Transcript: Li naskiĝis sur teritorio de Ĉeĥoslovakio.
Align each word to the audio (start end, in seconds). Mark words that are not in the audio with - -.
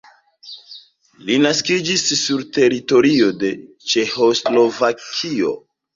Li 1.27 1.35
naskiĝis 1.43 2.07
sur 2.21 2.45
teritorio 2.57 3.27
de 3.45 3.53
Ĉeĥoslovakio. 3.93 5.53